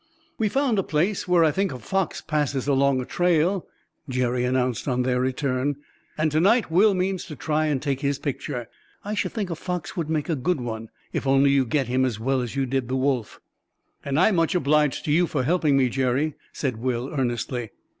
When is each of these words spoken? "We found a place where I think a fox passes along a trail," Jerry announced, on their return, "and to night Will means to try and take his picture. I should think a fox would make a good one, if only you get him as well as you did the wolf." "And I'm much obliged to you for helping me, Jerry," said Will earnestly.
"We 0.39 0.49
found 0.49 0.79
a 0.79 0.81
place 0.81 1.27
where 1.27 1.43
I 1.43 1.51
think 1.51 1.71
a 1.71 1.77
fox 1.77 2.21
passes 2.21 2.67
along 2.67 2.99
a 2.99 3.05
trail," 3.05 3.67
Jerry 4.09 4.45
announced, 4.45 4.87
on 4.87 5.03
their 5.03 5.19
return, 5.21 5.75
"and 6.17 6.31
to 6.31 6.39
night 6.39 6.71
Will 6.71 6.95
means 6.95 7.23
to 7.25 7.35
try 7.35 7.67
and 7.67 7.79
take 7.79 7.99
his 8.01 8.17
picture. 8.17 8.67
I 9.05 9.13
should 9.13 9.31
think 9.31 9.51
a 9.51 9.55
fox 9.55 9.95
would 9.95 10.09
make 10.09 10.27
a 10.27 10.35
good 10.35 10.59
one, 10.59 10.89
if 11.13 11.27
only 11.27 11.51
you 11.51 11.67
get 11.67 11.87
him 11.87 12.03
as 12.03 12.19
well 12.19 12.41
as 12.41 12.55
you 12.55 12.65
did 12.65 12.87
the 12.87 12.95
wolf." 12.95 13.39
"And 14.03 14.19
I'm 14.19 14.37
much 14.37 14.55
obliged 14.55 15.05
to 15.05 15.11
you 15.11 15.27
for 15.27 15.43
helping 15.43 15.77
me, 15.77 15.87
Jerry," 15.87 16.33
said 16.51 16.77
Will 16.77 17.13
earnestly. 17.13 17.69